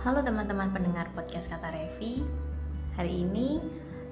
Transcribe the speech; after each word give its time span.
Halo 0.00 0.24
teman-teman 0.24 0.72
pendengar 0.72 1.12
podcast 1.12 1.52
Kata 1.52 1.76
Revi. 1.76 2.24
Hari 2.96 3.20
ini 3.20 3.60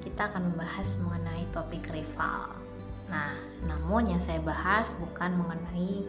kita 0.04 0.28
akan 0.28 0.52
membahas 0.52 1.00
mengenai 1.00 1.48
topik 1.48 1.88
rival. 1.88 2.52
Nah, 3.08 3.32
namun 3.64 4.04
yang 4.04 4.20
saya 4.20 4.36
bahas 4.44 4.92
bukan 5.00 5.40
mengenai 5.40 6.04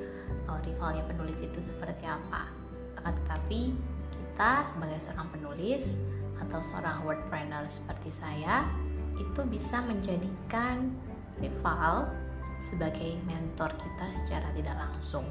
uh, 0.51 0.59
rivalnya 0.67 0.99
penulis 1.07 1.39
itu 1.39 1.63
seperti 1.63 2.03
apa. 2.11 2.51
Akan 2.99 3.15
tetapi 3.23 3.71
kita 4.19 4.67
sebagai 4.67 4.99
seorang 4.99 5.31
penulis 5.31 5.95
atau 6.43 6.59
seorang 6.59 6.99
wordpreneur 7.07 7.63
seperti 7.71 8.11
saya 8.11 8.67
Itu 9.15 9.47
bisa 9.47 9.79
menjadikan 9.79 10.91
rival 11.39 12.11
sebagai 12.59 13.15
mentor 13.23 13.71
kita 13.79 14.11
secara 14.11 14.51
tidak 14.51 14.75
langsung. 14.75 15.23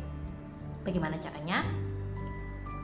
Bagaimana 0.89 1.21
caranya? 1.21 1.69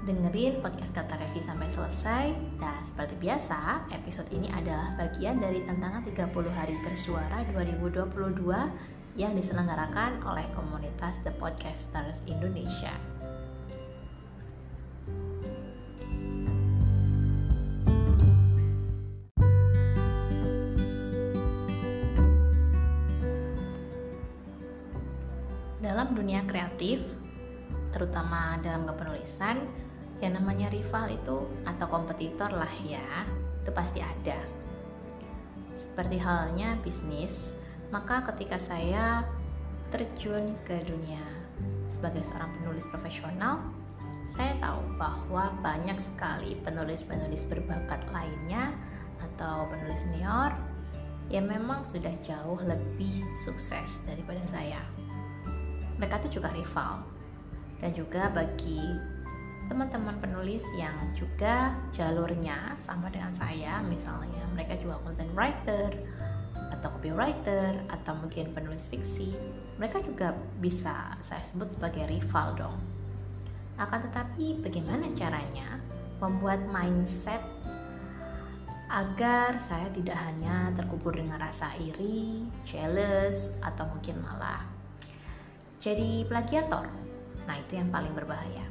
Dengerin 0.05 0.61
podcast 0.61 0.93
Kata 0.93 1.17
Revi 1.17 1.41
sampai 1.41 1.69
selesai. 1.73 2.27
Dan 2.61 2.81
seperti 2.85 3.17
biasa, 3.17 3.89
episode 3.89 4.29
ini 4.37 4.53
adalah 4.53 4.93
bagian 5.01 5.41
dari 5.41 5.65
tantangan 5.65 6.05
30 6.05 6.29
hari 6.53 6.77
bersuara 6.85 7.41
2022 7.57 8.45
yang 9.17 9.33
diselenggarakan 9.33 10.21
oleh 10.29 10.45
komunitas 10.53 11.17
The 11.25 11.33
Podcasters 11.41 12.21
Indonesia. 12.29 12.93
Dalam 25.81 26.17
dunia 26.17 26.45
kreatif, 26.48 27.01
terutama 27.93 28.59
dalam 28.61 28.83
kepenulisan, 28.89 29.84
yang 30.23 30.39
namanya 30.39 30.70
rival 30.70 31.11
itu 31.11 31.47
atau 31.67 31.87
kompetitor 31.91 32.51
lah 32.53 32.70
ya 32.87 33.27
itu 33.62 33.70
pasti 33.75 34.05
ada. 34.05 34.39
Seperti 35.75 36.21
halnya 36.21 36.79
bisnis 36.83 37.59
maka 37.91 38.27
ketika 38.34 38.59
saya 38.59 39.23
terjun 39.95 40.55
ke 40.67 40.83
dunia 40.87 41.23
sebagai 41.95 42.27
seorang 42.27 42.51
penulis 42.59 42.83
profesional 42.91 43.62
saya 44.25 44.56
tahu 44.59 44.81
bahwa 44.97 45.53
banyak 45.61 46.01
sekali 46.01 46.56
penulis-penulis 46.65 47.45
berbakat 47.47 48.03
lainnya 48.11 48.73
atau 49.21 49.69
penulis 49.69 50.01
senior 50.01 50.51
yang 51.33 51.49
memang 51.49 51.84
sudah 51.84 52.12
jauh 52.25 52.61
lebih 52.65 53.25
sukses 53.37 54.05
daripada 54.05 54.41
saya. 54.53 54.81
Mereka 55.97 56.25
itu 56.25 56.41
juga 56.41 56.53
rival. 56.53 57.05
Dan 57.81 57.93
juga 57.93 58.33
bagi 58.33 58.81
teman-teman 59.67 60.20
penulis 60.20 60.65
yang 60.77 60.95
juga 61.17 61.73
jalurnya 61.91 62.77
sama 62.77 63.09
dengan 63.09 63.33
saya 63.33 63.81
misalnya 63.84 64.45
mereka 64.53 64.77
juga 64.77 65.01
content 65.01 65.33
writer 65.33 65.91
atau 66.75 66.89
copywriter 67.01 67.81
atau 67.89 68.12
mungkin 68.21 68.53
penulis 68.53 68.89
fiksi 68.93 69.33
mereka 69.81 70.05
juga 70.05 70.37
bisa 70.61 71.17
saya 71.25 71.41
sebut 71.41 71.73
sebagai 71.73 72.05
rival 72.09 72.53
dong 72.56 72.77
akan 73.81 74.06
tetapi 74.11 74.61
bagaimana 74.62 75.11
caranya 75.17 75.81
membuat 76.23 76.62
mindset 76.71 77.43
agar 78.95 79.59
saya 79.59 79.91
tidak 79.91 80.15
hanya 80.15 80.71
terkubur 80.78 81.11
dengan 81.11 81.43
rasa 81.43 81.75
iri, 81.83 82.47
jealous, 82.62 83.59
atau 83.59 83.91
mungkin 83.91 84.23
malah 84.23 84.62
jadi 85.83 86.23
plagiator. 86.31 86.87
Nah, 87.45 87.56
itu 87.59 87.77
yang 87.77 87.91
paling 87.91 88.15
berbahaya. 88.15 88.62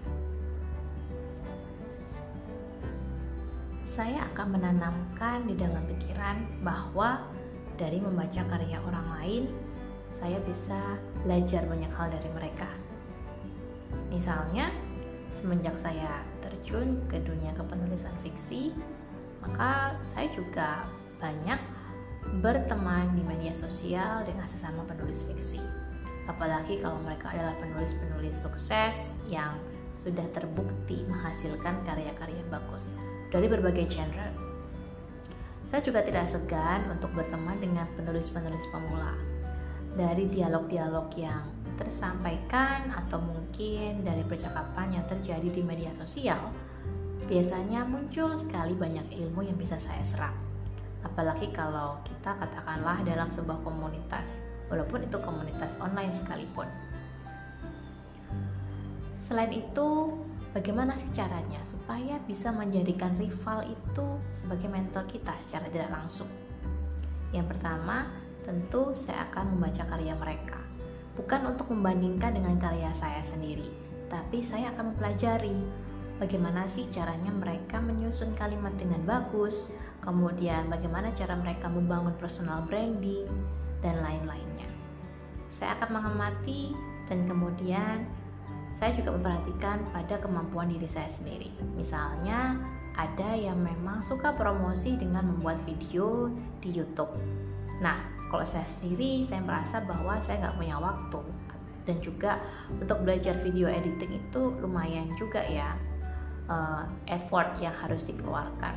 Saya 3.94 4.26
akan 4.34 4.58
menanamkan 4.58 5.46
di 5.46 5.54
dalam 5.54 5.86
pikiran 5.86 6.42
bahwa 6.66 7.30
dari 7.78 8.02
membaca 8.02 8.42
karya 8.50 8.82
orang 8.82 9.06
lain, 9.22 9.44
saya 10.10 10.42
bisa 10.50 10.98
belajar 11.22 11.62
banyak 11.70 11.94
hal 11.94 12.10
dari 12.10 12.26
mereka. 12.34 12.66
Misalnya, 14.10 14.74
semenjak 15.30 15.78
saya 15.78 16.26
terjun 16.42 17.06
ke 17.06 17.22
dunia 17.22 17.54
kepenulisan 17.54 18.14
fiksi, 18.26 18.74
maka 19.46 19.94
saya 20.10 20.26
juga 20.34 20.90
banyak 21.22 21.62
berteman 22.42 23.14
di 23.14 23.22
media 23.30 23.54
sosial 23.54 24.26
dengan 24.26 24.50
sesama 24.50 24.82
penulis 24.90 25.22
fiksi. 25.22 25.62
Apalagi 26.26 26.82
kalau 26.82 26.98
mereka 27.06 27.30
adalah 27.30 27.54
penulis-penulis 27.62 28.42
sukses 28.42 29.22
yang 29.30 29.54
sudah 29.94 30.26
terbukti 30.34 31.06
menghasilkan 31.06 31.78
karya-karya 31.86 32.42
bagus 32.50 32.98
dari 33.34 33.50
berbagai 33.50 33.90
genre. 33.90 34.30
Saya 35.66 35.82
juga 35.82 36.06
tidak 36.06 36.30
segan 36.30 36.86
untuk 36.94 37.10
berteman 37.18 37.58
dengan 37.58 37.90
penulis-penulis 37.98 38.70
pemula. 38.70 39.18
Dari 39.98 40.30
dialog-dialog 40.30 41.10
yang 41.18 41.50
tersampaikan 41.74 42.94
atau 42.94 43.18
mungkin 43.18 44.06
dari 44.06 44.22
percakapan 44.22 45.02
yang 45.02 45.06
terjadi 45.10 45.50
di 45.50 45.66
media 45.66 45.90
sosial, 45.90 46.54
biasanya 47.26 47.90
muncul 47.90 48.38
sekali 48.38 48.78
banyak 48.78 49.10
ilmu 49.18 49.42
yang 49.50 49.58
bisa 49.58 49.82
saya 49.82 50.06
serap. 50.06 50.38
Apalagi 51.02 51.50
kalau 51.50 51.98
kita 52.06 52.38
katakanlah 52.38 53.02
dalam 53.02 53.34
sebuah 53.34 53.66
komunitas, 53.66 54.46
walaupun 54.70 55.10
itu 55.10 55.18
komunitas 55.18 55.74
online 55.82 56.14
sekalipun. 56.14 56.70
Selain 59.26 59.50
itu, 59.50 59.90
bagaimana 60.54 60.94
sih 60.96 61.10
caranya 61.12 61.60
supaya 61.66 62.22
bisa 62.24 62.54
menjadikan 62.54 63.18
rival 63.18 63.66
itu 63.68 64.08
sebagai 64.32 64.70
mentor 64.70 65.04
kita 65.10 65.34
secara 65.42 65.68
tidak 65.68 65.92
langsung? 65.92 66.30
Yang 67.34 67.58
pertama, 67.58 68.08
tentu 68.46 68.94
saya 68.94 69.26
akan 69.34 69.58
membaca 69.58 69.84
karya 69.90 70.14
mereka. 70.14 70.62
Bukan 71.18 71.50
untuk 71.50 71.70
membandingkan 71.70 72.38
dengan 72.38 72.58
karya 72.62 72.90
saya 72.94 73.22
sendiri, 73.22 73.70
tapi 74.10 74.42
saya 74.42 74.74
akan 74.74 74.94
mempelajari 74.94 75.58
bagaimana 76.22 76.70
sih 76.70 76.86
caranya 76.90 77.34
mereka 77.34 77.82
menyusun 77.82 78.34
kalimat 78.38 78.74
dengan 78.78 79.02
bagus, 79.06 79.74
kemudian 80.02 80.70
bagaimana 80.70 81.10
cara 81.14 81.38
mereka 81.38 81.70
membangun 81.70 82.14
personal 82.18 82.66
branding, 82.66 83.30
dan 83.84 84.00
lain-lainnya. 84.00 84.66
Saya 85.52 85.76
akan 85.78 86.00
mengamati 86.00 86.72
dan 87.12 87.28
kemudian 87.28 88.08
saya 88.74 88.98
juga 88.98 89.14
memperhatikan 89.14 89.86
pada 89.94 90.18
kemampuan 90.18 90.66
diri 90.66 90.90
saya 90.90 91.08
sendiri. 91.14 91.54
Misalnya, 91.78 92.58
ada 92.98 93.38
yang 93.38 93.62
memang 93.62 94.02
suka 94.02 94.34
promosi 94.34 94.98
dengan 94.98 95.30
membuat 95.30 95.62
video 95.62 96.34
di 96.58 96.74
YouTube. 96.74 97.14
Nah, 97.86 98.02
kalau 98.34 98.42
saya 98.42 98.66
sendiri, 98.66 99.30
saya 99.30 99.46
merasa 99.46 99.86
bahwa 99.86 100.18
saya 100.18 100.42
nggak 100.42 100.58
punya 100.58 100.78
waktu 100.82 101.22
dan 101.86 102.00
juga 102.02 102.40
untuk 102.72 103.04
belajar 103.04 103.36
video 103.44 103.68
editing 103.70 104.18
itu 104.18 104.42
lumayan 104.64 105.12
juga 105.20 105.44
ya 105.44 105.76
uh, 106.50 106.88
effort 107.12 107.60
yang 107.62 107.76
harus 107.78 108.08
dikeluarkan. 108.08 108.74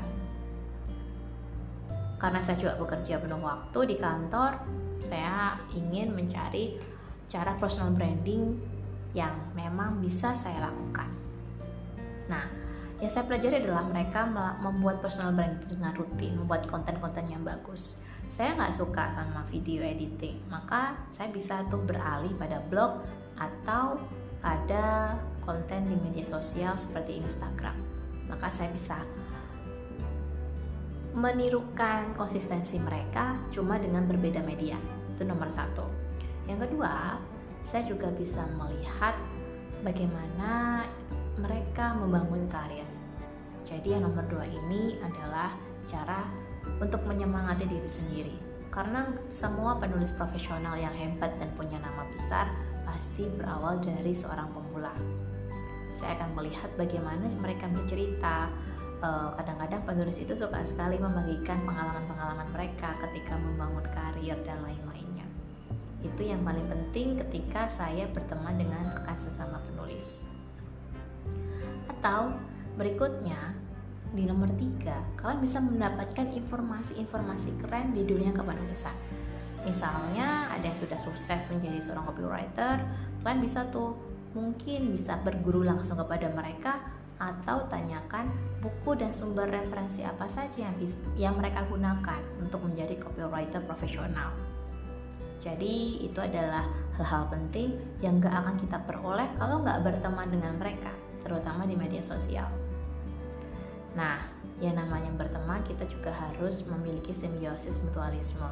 Karena 2.16 2.40
saya 2.40 2.56
juga 2.60 2.76
bekerja 2.80 3.20
penuh 3.20 3.40
waktu 3.40 3.78
di 3.88 3.96
kantor, 3.96 4.60
saya 5.00 5.56
ingin 5.76 6.12
mencari 6.16 6.80
cara 7.28 7.52
personal 7.56 7.92
branding 7.92 8.75
yang 9.16 9.32
memang 9.56 10.04
bisa 10.04 10.36
saya 10.36 10.68
lakukan. 10.68 11.08
Nah, 12.28 12.44
yang 13.00 13.08
saya 13.08 13.24
pelajari 13.24 13.64
adalah 13.64 13.88
mereka 13.88 14.28
membuat 14.60 15.00
personal 15.00 15.32
branding 15.32 15.72
dengan 15.72 15.96
rutin, 15.96 16.36
membuat 16.36 16.68
konten-konten 16.68 17.24
yang 17.32 17.40
bagus. 17.40 18.04
Saya 18.28 18.52
nggak 18.52 18.76
suka 18.76 19.08
sama 19.16 19.40
video 19.48 19.80
editing, 19.80 20.36
maka 20.52 21.00
saya 21.08 21.32
bisa 21.32 21.64
tuh 21.72 21.80
beralih 21.80 22.32
pada 22.36 22.60
blog 22.68 23.00
atau 23.40 23.96
pada 24.44 25.16
konten 25.40 25.88
di 25.88 25.96
media 25.96 26.26
sosial 26.28 26.76
seperti 26.76 27.16
Instagram. 27.16 27.76
Maka 28.28 28.52
saya 28.52 28.68
bisa 28.68 29.00
menirukan 31.16 32.12
konsistensi 32.18 32.76
mereka 32.76 33.32
cuma 33.48 33.80
dengan 33.80 34.04
berbeda 34.04 34.44
media. 34.44 34.76
Itu 35.16 35.24
nomor 35.24 35.48
satu. 35.48 35.86
Yang 36.44 36.68
kedua, 36.68 37.16
saya 37.66 37.82
juga 37.90 38.14
bisa 38.14 38.46
melihat 38.54 39.18
bagaimana 39.82 40.86
mereka 41.42 41.98
membangun 41.98 42.46
karir. 42.46 42.86
Jadi 43.66 43.98
yang 43.98 44.06
nomor 44.06 44.22
dua 44.30 44.46
ini 44.46 45.02
adalah 45.02 45.50
cara 45.90 46.22
untuk 46.78 47.02
menyemangati 47.10 47.66
diri 47.66 47.90
sendiri. 47.90 48.36
Karena 48.70 49.10
semua 49.34 49.82
penulis 49.82 50.14
profesional 50.14 50.78
yang 50.78 50.94
hebat 50.94 51.34
dan 51.42 51.50
punya 51.58 51.82
nama 51.82 52.06
besar 52.14 52.46
pasti 52.86 53.26
berawal 53.34 53.82
dari 53.82 54.14
seorang 54.14 54.46
pemula. 54.54 54.94
Saya 55.98 56.14
akan 56.22 56.38
melihat 56.38 56.70
bagaimana 56.78 57.26
mereka 57.42 57.66
bercerita. 57.66 58.46
Eh, 58.96 59.28
kadang-kadang 59.42 59.82
penulis 59.84 60.16
itu 60.22 60.32
suka 60.38 60.62
sekali 60.62 60.96
membagikan 61.02 61.60
pengalaman-pengalaman 61.66 62.48
mereka 62.54 62.94
ketika 63.04 63.34
membangun 63.36 63.84
karir 63.90 64.38
dan 64.46 64.56
lain-lainnya. 64.62 65.25
Itu 66.06 66.22
yang 66.22 66.46
paling 66.46 66.66
penting 66.70 67.18
ketika 67.18 67.66
saya 67.66 68.06
berteman 68.14 68.54
dengan 68.54 68.94
rekan 68.94 69.18
sesama 69.18 69.58
penulis. 69.66 70.30
Atau 71.90 72.38
berikutnya, 72.78 73.56
di 74.14 74.22
nomor 74.24 74.48
tiga, 74.54 75.02
kalian 75.18 75.42
bisa 75.42 75.58
mendapatkan 75.58 76.30
informasi-informasi 76.30 77.58
keren 77.58 77.90
di 77.92 78.06
dunia 78.06 78.30
kepenulisan. 78.30 78.94
Misalnya 79.66 80.46
ada 80.54 80.62
yang 80.62 80.78
sudah 80.78 80.94
sukses 80.94 81.50
menjadi 81.50 81.82
seorang 81.82 82.06
copywriter, 82.06 82.78
kalian 83.26 83.42
bisa 83.42 83.66
tuh 83.66 83.98
mungkin 84.32 84.94
bisa 84.94 85.18
berguru 85.26 85.66
langsung 85.66 85.98
kepada 85.98 86.30
mereka 86.30 86.78
atau 87.16 87.64
tanyakan 87.66 88.28
buku 88.60 88.94
dan 89.00 89.10
sumber 89.10 89.48
referensi 89.48 90.04
apa 90.04 90.28
saja 90.28 90.68
yang, 90.68 90.76
yang 91.16 91.34
mereka 91.34 91.64
gunakan 91.66 92.20
untuk 92.38 92.62
menjadi 92.62 92.94
copywriter 93.00 93.64
profesional. 93.64 94.30
Jadi 95.46 96.02
itu 96.02 96.18
adalah 96.18 96.66
hal-hal 96.98 97.30
penting 97.30 97.78
yang 98.02 98.18
gak 98.18 98.34
akan 98.34 98.58
kita 98.58 98.82
peroleh 98.82 99.30
kalau 99.38 99.62
nggak 99.62 99.86
berteman 99.86 100.26
dengan 100.26 100.58
mereka, 100.58 100.90
terutama 101.22 101.62
di 101.62 101.78
media 101.78 102.02
sosial. 102.02 102.50
Nah, 103.94 104.18
yang 104.58 104.74
namanya 104.74 105.14
berteman 105.14 105.62
kita 105.62 105.86
juga 105.86 106.10
harus 106.10 106.66
memiliki 106.66 107.14
simbiosis 107.14 107.78
mutualisme. 107.86 108.50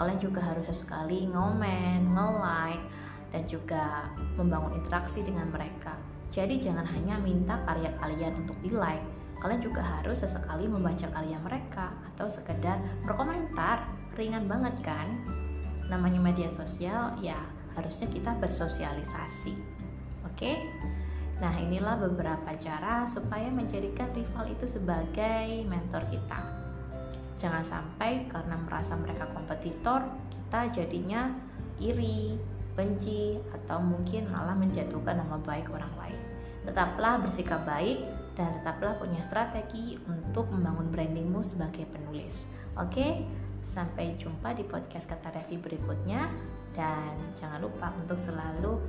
Kalian 0.00 0.16
juga 0.16 0.40
harus 0.40 0.80
sekali 0.80 1.28
ngomen, 1.28 2.08
nge-like, 2.08 2.88
dan 3.36 3.44
juga 3.44 4.08
membangun 4.40 4.80
interaksi 4.80 5.20
dengan 5.20 5.52
mereka. 5.52 5.92
Jadi 6.32 6.56
jangan 6.56 6.88
hanya 6.88 7.20
minta 7.20 7.60
karya 7.68 7.92
kalian 8.00 8.48
untuk 8.48 8.56
di 8.64 8.72
like, 8.72 9.04
kalian 9.44 9.60
juga 9.60 9.84
harus 9.84 10.24
sesekali 10.24 10.64
membaca 10.70 11.04
karya 11.04 11.36
mereka 11.42 11.92
atau 12.14 12.32
sekedar 12.32 12.80
berkomentar. 13.04 13.84
Ringan 14.16 14.48
banget 14.48 14.78
kan? 14.80 15.20
Namanya 15.90 16.22
media 16.22 16.46
sosial, 16.46 17.18
ya 17.18 17.36
harusnya 17.74 18.06
kita 18.06 18.38
bersosialisasi. 18.38 19.58
Oke? 20.30 20.54
Nah, 21.42 21.56
inilah 21.56 21.96
beberapa 21.98 22.52
cara 22.60 23.08
supaya 23.08 23.48
menjadikan 23.48 24.12
rival 24.14 24.46
itu 24.52 24.68
sebagai 24.68 25.66
mentor 25.66 26.04
kita. 26.12 26.40
Jangan 27.40 27.64
sampai 27.64 28.28
karena 28.28 28.60
merasa 28.60 28.94
mereka 29.00 29.24
kompetitor, 29.32 30.04
kita 30.28 30.68
jadinya 30.70 31.32
iri, 31.80 32.36
benci, 32.76 33.40
atau 33.56 33.80
mungkin 33.80 34.28
malah 34.28 34.52
menjatuhkan 34.52 35.16
nama 35.16 35.40
baik 35.40 35.72
orang 35.72 35.90
lain. 35.96 36.20
Tetaplah 36.68 37.24
bersikap 37.24 37.64
baik 37.64 38.04
dan 38.36 38.60
tetaplah 38.60 39.00
punya 39.00 39.24
strategi 39.24 39.96
untuk 40.04 40.52
membangun 40.52 40.92
brandingmu 40.92 41.40
sebagai 41.40 41.88
penulis. 41.88 42.52
Oke, 42.76 43.24
sampai 43.64 44.16
jumpa 44.18 44.52
di 44.56 44.64
podcast 44.66 45.08
kata 45.10 45.30
Revi 45.34 45.56
berikutnya 45.60 46.26
dan 46.74 47.14
jangan 47.38 47.60
lupa 47.62 47.92
untuk 47.96 48.16
selalu 48.16 48.80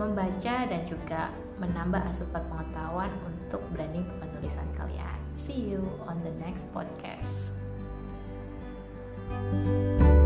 membaca 0.00 0.66
dan 0.66 0.82
juga 0.88 1.28
menambah 1.60 2.00
asupan 2.08 2.42
pengetahuan 2.48 3.12
untuk 3.28 3.60
branding 3.76 4.08
penulisan 4.18 4.66
kalian. 4.74 5.18
See 5.36 5.72
you 5.72 5.84
on 6.08 6.18
the 6.24 6.32
next 6.40 6.72
podcast. 6.72 7.58
thank 9.32 10.02
you 10.02 10.21